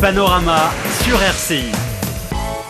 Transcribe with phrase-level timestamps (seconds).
[0.00, 0.70] Panorama
[1.02, 1.72] sur RCI.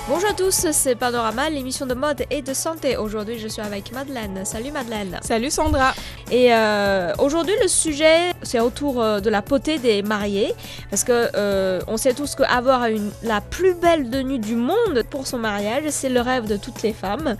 [0.08, 2.96] Bonjour à tous, c'est Panorama, l'émission de mode et de santé.
[2.96, 4.46] Aujourd'hui, je suis avec Madeleine.
[4.46, 5.18] Salut Madeleine.
[5.20, 5.92] Salut Sandra.
[6.30, 10.54] Et euh, aujourd'hui, le sujet, c'est autour euh, de la potée des mariés.
[10.90, 12.86] Parce que euh, on sait tous qu'avoir
[13.22, 16.92] la plus belle tenue du monde pour son mariage, c'est le rêve de toutes les
[16.92, 17.36] femmes.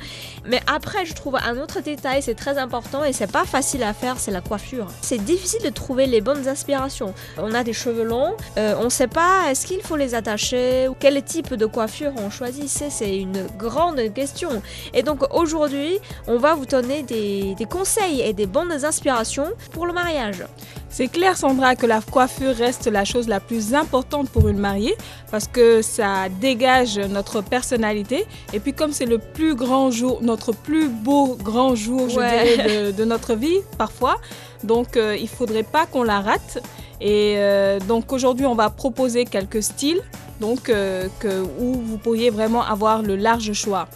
[0.47, 3.93] Mais après, je trouve un autre détail, c'est très important et c'est pas facile à
[3.93, 4.87] faire, c'est la coiffure.
[5.03, 7.13] C'est difficile de trouver les bonnes aspirations.
[7.37, 11.23] On a des cheveux longs, on sait pas est-ce qu'il faut les attacher ou quel
[11.23, 14.63] type de coiffure on choisit c'est une grande question.
[14.95, 19.93] Et donc aujourd'hui, on va vous donner des, conseils et des bonnes inspirations pour le
[19.93, 20.45] mariage.
[20.91, 24.95] C'est clair, Sandra, que la coiffure reste la chose la plus importante pour une mariée
[25.31, 28.25] parce que ça dégage notre personnalité.
[28.53, 32.93] Et puis, comme c'est le plus grand jour, notre plus beau grand jour, je dirais,
[32.93, 34.17] de, notre vie, parfois,
[34.65, 36.59] donc euh, il faudrait pas qu'on la rate.
[37.01, 40.03] Et euh, donc aujourd'hui, on va proposer quelques styles
[40.41, 43.89] donc euh, que, où vous pourriez vraiment avoir le large choix.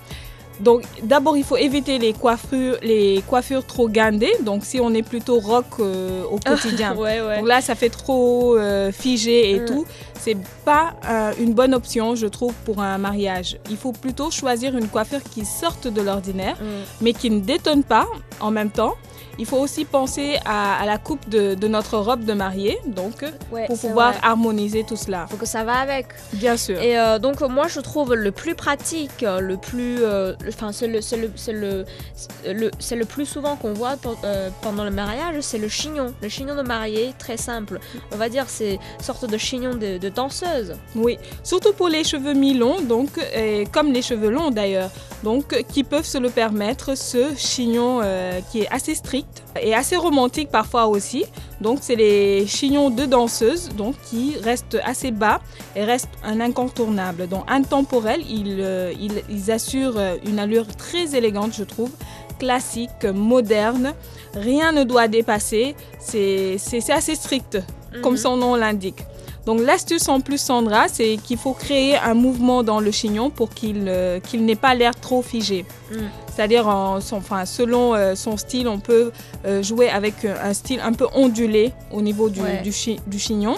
[0.62, 4.32] Donc d'abord il faut éviter les coiffures, les coiffures trop gandées.
[4.42, 6.94] Donc si on est plutôt rock euh, au quotidien,
[7.36, 9.64] donc là ça fait trop euh, figé et mm.
[9.64, 9.84] tout.
[10.24, 10.94] C'est pas
[11.40, 13.58] une bonne option je trouve pour un mariage.
[13.70, 16.64] Il faut plutôt choisir une coiffure qui sorte de l'ordinaire, mm.
[17.00, 18.06] mais qui ne détonne pas
[18.40, 18.94] en même temps
[19.38, 23.24] il faut aussi penser à, la coupe de, notre robe de mariée, donc
[23.66, 25.26] pour pouvoir harmoniser tout cela.
[25.28, 26.06] Faut que ça va avec.
[26.34, 26.80] Bien sûr.
[26.80, 31.00] Et euh, donc moi je trouve le plus pratique, le plus, euh, enfin c'est le,
[31.16, 31.84] le,
[32.52, 36.54] le, le, plus souvent qu'on voit euh, pendant le mariage, c'est le chignon, le chignon
[36.54, 37.80] de mariée, très simple.
[38.12, 40.74] On va dire c'est sorte de chignon de, de danseuse.
[40.94, 44.90] Oui, surtout pour les cheveux mi-longs, donc et comme les cheveux longs d'ailleurs,
[45.22, 48.00] donc qui peuvent se le permettre, ce chignon
[48.50, 51.24] qui est assez strict et assez romantique parfois aussi.
[51.60, 55.40] Donc c'est les chignons de danseuses donc qui restent assez bas
[55.76, 57.28] et restent un incontournable.
[57.28, 61.90] Donc intemporel, ils, euh, ils, ils assurent une allure très élégante je trouve,
[62.38, 63.94] classique, moderne.
[64.34, 65.76] Rien ne doit dépasser.
[66.00, 66.58] C'est
[66.90, 67.58] assez strict
[68.02, 68.18] comme mhm.
[68.18, 69.04] son nom l'indique.
[69.46, 73.50] Donc l'astuce en plus Sandra, c'est qu'il faut créer un mouvement dans le chignon pour
[73.50, 75.64] qu'il euh, n'ait pas l'air trop figé.
[75.90, 75.96] Mm.
[76.34, 79.12] C'est-à-dire, enfin, selon euh, son style, on peut
[79.44, 83.56] euh, jouer avec un style un peu ondulé au niveau du, du, chignon.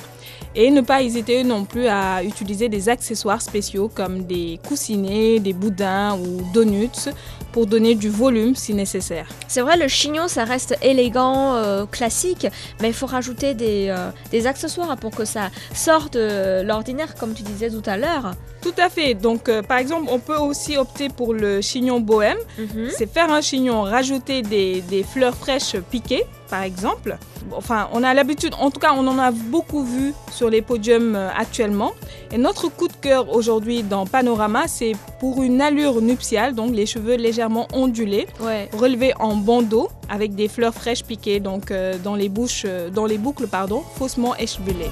[0.56, 5.52] Et ne pas hésiter non plus à utiliser des accessoires spéciaux comme des coussinets, des
[5.52, 7.10] boudins ou donuts
[7.54, 9.28] pour donner du volume si nécessaire.
[9.46, 12.48] C'est vrai, le chignon, ça reste élégant, euh, classique,
[12.80, 17.32] mais il faut rajouter des, euh, des, accessoires pour que ça sorte de l'ordinaire, comme
[17.32, 18.32] tu disais tout à l'heure.
[18.60, 19.14] Tout à fait.
[19.14, 22.38] Donc, euh, par exemple, on peut aussi opter pour le chignon bohème.
[22.58, 22.88] Mhm.
[22.90, 27.18] C'est faire un chignon, rajouter des, des fleurs fraîches piquées par exemple.
[27.52, 31.16] Enfin, on a l'habitude, en tout cas, on en a beaucoup vu sur les podiums
[31.36, 31.92] actuellement.
[32.32, 36.86] Et notre coup de cœur aujourd'hui dans Panorama, c'est pour une allure nuptiale, donc les
[36.86, 38.26] cheveux légèrement ondulés,
[38.72, 43.06] relevés en bandeau avec des fleurs fraîches piquées, donc euh, dans les bouches, euh, dans
[43.06, 44.90] les boucles, pardon, faussement échevelées.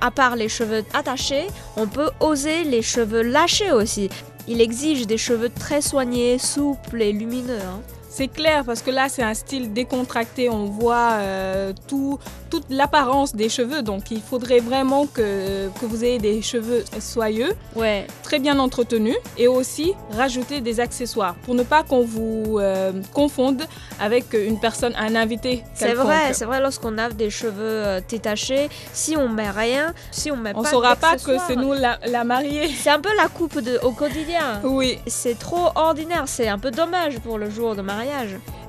[0.00, 1.46] À part les cheveux attachés,
[1.76, 4.08] on peut oser les cheveux lâchés aussi.
[4.48, 7.60] Il exige des cheveux très soignés, souples et lumineux.
[7.60, 7.80] Hein.
[8.10, 10.50] C'est clair parce que là, c'est un style décontracté.
[10.50, 12.18] On voit euh, tout,
[12.50, 13.82] toute l'apparence des cheveux.
[13.82, 18.08] Donc, il faudrait vraiment que, que, vous ayez des cheveux soyeux, ouais.
[18.24, 23.62] très bien entretenus et aussi rajouter des accessoires pour ne pas qu'on vous euh, confonde
[24.00, 25.62] avec une personne, un invité.
[25.74, 26.60] C'est vrai, c'est vrai.
[26.60, 30.68] Lorsqu'on a des cheveux euh, détachés, si on met rien, si on met on pas,
[30.68, 32.68] on saura pas que c'est nous la, la mariée.
[32.76, 34.60] C'est un peu la coupe de, au quotidien.
[34.64, 34.98] Oui.
[35.06, 36.24] C'est trop ordinaire.
[36.26, 37.99] C'est un peu dommage pour le jour de mariage.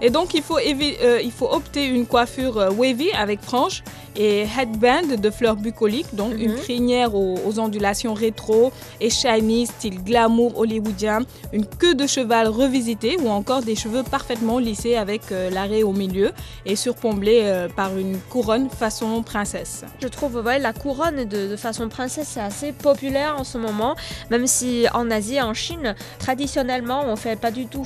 [0.02, 3.84] Et donc, il faut, euh, il faut opter une coiffure euh, wavy avec franges
[4.16, 6.58] et headband de fleurs bucoliques, donc une mhm.
[6.58, 11.20] crinière aux, ondulations rétro et shiny, style glamour hollywoodien,
[11.54, 15.92] une queue de cheval revisitée ou encore des cheveux parfaitement lissés avec euh, l'arrêt au
[15.92, 16.32] milieu
[16.66, 19.84] et surpomblés par une couronne façon princesse.
[20.02, 23.96] Je trouve ouais, la couronne de, façon princesse c'est assez populaire en ce moment,
[24.30, 27.86] même si en Asie en Chine, traditionnellement, on fait pas du tout.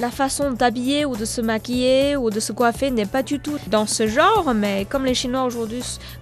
[0.00, 3.58] La façon d'habiller ou de se maquiller ou de se coiffer n'est pas du tout
[3.68, 5.65] dans ce genre, mais comme les Chinois aujourd'hui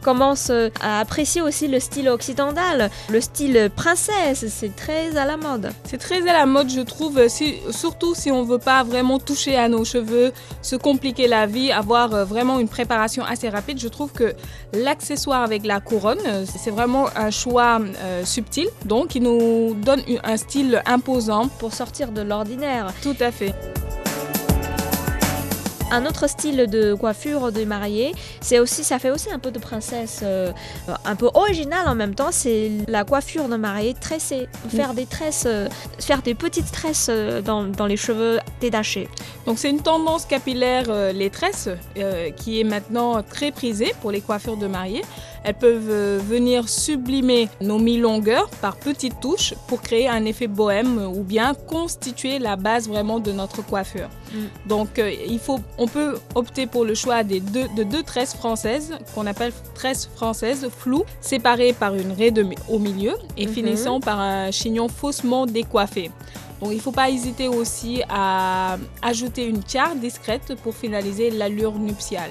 [0.02, 5.72] commencent à apprécier aussi le style occidental, le style princesse, c'est très à la mode.
[5.84, 9.56] C'est très à la mode, je trouve, si, surtout si on veut pas vraiment toucher
[9.56, 10.32] à nos cheveux,
[10.62, 13.78] se compliquer la vie, avoir euh, vraiment une préparation assez rapide.
[13.78, 14.34] Je trouve que
[14.72, 20.36] l'accessoire avec la couronne, c'est vraiment un choix euh, subtil, donc il nous donne un
[20.36, 22.92] style imposant pour sortir de l'ordinaire.
[23.02, 23.54] Tout à fait.
[25.90, 29.58] Un autre style de coiffure de mariée, c'est aussi, ça fait aussi un peu de
[29.58, 30.50] princesse, euh,
[31.04, 32.30] un peu original en même temps.
[32.32, 35.68] C'est la coiffure de mariée tressée, faire des tresses, euh,
[36.00, 39.08] faire des petites tresses euh, dans, dans les cheveux détachés.
[39.46, 41.68] Donc c'est une tendance capillaire, euh, les tresses,
[42.36, 45.02] qui est maintenant très prisée pour les coiffures de mariée.
[45.44, 50.98] Elles peuvent euh, venir sublimer nos mi-longueurs par petites touches pour créer un effet bohème
[51.14, 54.08] ou bien constituer la base vraiment de notre coiffure.
[54.32, 54.68] Mm.
[54.68, 58.34] Donc euh, il faut, on peut opter pour le choix des deux, de deux tresses
[58.34, 63.52] françaises qu'on appelle tresses françaises floues, séparées par une raie de au milieu et Mhm.
[63.52, 66.10] finissant par un chignon faussement décoiffé.
[66.60, 71.78] Donc il ne faut pas hésiter aussi à ajouter une tiare discrète pour finaliser l'allure
[71.78, 72.30] nuptiale.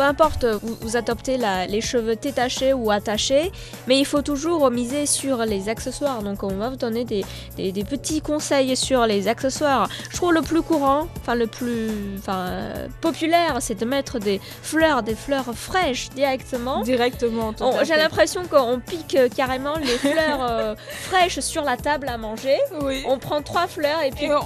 [0.00, 3.52] Peu importe, vous, vous adoptez la- les cheveux détachés ou attachés,
[3.86, 6.22] mais il faut toujours miser sur les accessoires.
[6.22, 7.22] Donc on va vous donner des,
[7.58, 9.90] des- des petits conseils sur les accessoires.
[10.08, 14.40] Je trouve le plus courant, enfin le plus enfin, euh, populaire, c'est de mettre des
[14.62, 16.80] fleurs, des fleurs fraîches directement.
[16.80, 17.52] Directement.
[17.60, 20.74] On- J'ai l'impression qu'on pique euh, carrément les fleurs euh,
[21.10, 22.56] fraîches sur la table à manger.
[22.80, 23.02] Oui.
[23.06, 24.38] On prend trois fleurs et puis Et on,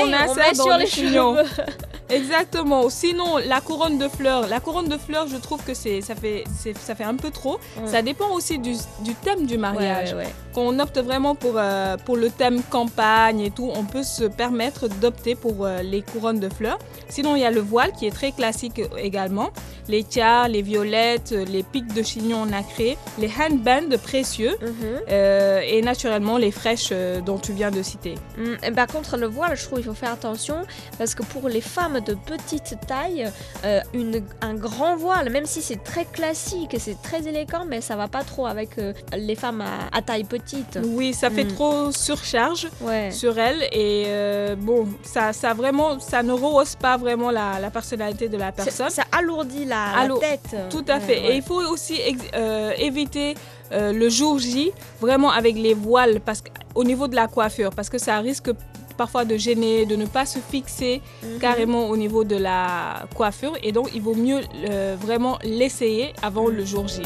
[0.00, 1.44] on insère met sur le les cheveux.
[2.08, 2.88] Exactement.
[2.90, 6.44] Sinon, la couronne de fleurs, la couronne de fleurs, je trouve que c'est ça fait
[6.80, 7.58] ça fait un peu trop.
[7.80, 7.86] Ouais.
[7.86, 10.12] Ça dépend aussi du, du thème du mariage.
[10.12, 10.34] ouais, ouais.
[10.58, 14.88] On opte vraiment pour euh, pour le thème campagne et tout, on peut se permettre
[14.88, 16.78] d'opter pour euh, les couronnes de fleurs.
[17.08, 19.50] Sinon, il y a le voile qui est très classique également.
[19.88, 24.72] Les tiares, les violettes, les pics de chignon nacrés, les handbands précieux Mhm.
[25.10, 28.14] euh, et naturellement les fraîches euh, dont tu viens de citer.
[28.36, 30.56] Mm, et Par contre, le voile, je trouve qu'il faut faire attention
[30.98, 33.30] parce que pour les femmes de petite taille,
[33.64, 37.94] euh, une- un grand voile, même si c'est très classique c'est très élégant, mais ça
[37.96, 40.45] va pas trop avec euh, les femmes à, à taille petite.
[40.84, 41.52] Oui, ça fait Mm.
[41.54, 42.68] trop surcharge.
[42.80, 43.10] Ouais.
[43.10, 47.70] sur elle et euh, bon ça ça vraiment ça ne rehausse pas vraiment la, la
[47.70, 50.56] personnalité de la personne Ça alourdit la, tête.
[50.70, 51.32] tout à Ouais, fait ouais.
[51.32, 51.98] et il faut aussi
[52.34, 53.34] euh, éviter
[53.72, 54.70] euh, le jour J
[55.00, 58.50] vraiment avec les voiles parce que, au niveau de la coiffure parce que ça risque
[58.96, 61.38] parfois de gêner de ne pas se fixer Mhm.
[61.38, 64.40] carrément au niveau de la coiffure et donc il vaut mieux
[64.70, 67.02] euh, vraiment l'essayer avant le jour J.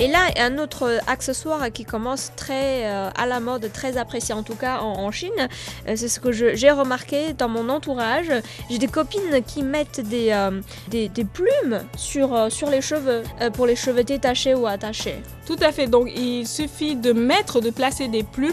[0.00, 4.42] Et là, un autre accessoire qui commence très euh, à la mode, très apprécié en
[4.42, 5.30] tout cas en, en Chine,
[5.88, 8.26] euh, c'est ce que j'ai remarqué dans mon entourage.
[8.68, 13.66] J'ai des copines qui mettent des, euh, des, des plumes sur, sur les cheveux, pour
[13.66, 15.14] les cheveux détachés ou attachés.
[15.46, 15.86] Tout à fait.
[15.86, 18.52] Donc, il suffit de mettre, de placer des plumes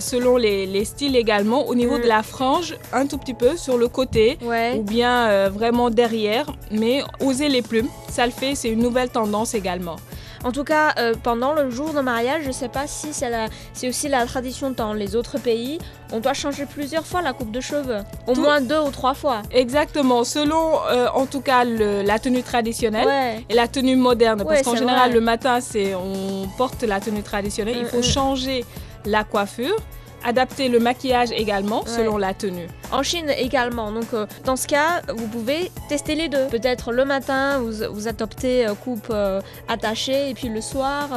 [0.00, 2.02] selon les, les styles également au niveau Mm.
[2.02, 4.72] de la frange, un tout petit peu sur le côté Ouais.
[4.78, 6.46] ou bien vraiment derrière.
[6.70, 9.96] Mais oser les plumes, ça le fait, c'est une nouvelle tendance également.
[10.42, 13.48] En tout cas, euh, pendant le jour de mariage, je sais pas si c'est la-
[13.74, 15.78] c'est aussi la tradition dans les autres pays.
[16.12, 19.12] On doit changer plusieurs fois la coupe de cheveux, au Tout- moins deux ou trois
[19.14, 19.42] fois.
[19.50, 20.24] Exactement.
[20.24, 23.06] Selon euh, en tout cas le- la tenue traditionnelle.
[23.06, 23.44] Ouais.
[23.50, 25.18] Et la tenue moderne, parce Ouais, qu'en c'est général vrai.
[25.18, 28.02] le matin c'est on porte la tenue traditionnelle, il Mm, faut mm.
[28.02, 28.64] changer
[29.04, 29.76] la coiffure,
[30.24, 31.88] adapter le maquillage également Ouais.
[31.90, 32.66] selon la tenue.
[32.92, 33.92] En Chine également.
[33.92, 36.46] Donc euh, dans ce cas, vous pouvez tester les deux.
[36.48, 41.08] Peut-être le matin, vous, vous adoptez euh, coupe euh, attachée et puis le soir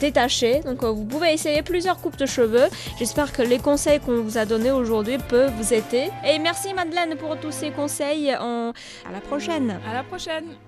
[0.00, 0.60] détachée.
[0.60, 2.68] Donc vous pouvez essayer plusieurs coupes de cheveux.
[2.98, 6.10] J'espère que les conseils qu'on vous a donnés aujourd'hui peuvent vous aider.
[6.26, 8.30] Et merci Madeleine pour tous ces conseils.
[8.30, 8.72] À
[9.12, 9.78] la prochaine.
[9.90, 10.58] À la prochaine.